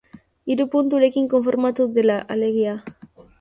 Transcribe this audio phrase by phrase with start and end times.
[0.53, 2.75] Hiru punturekin konformatu dela, alegia.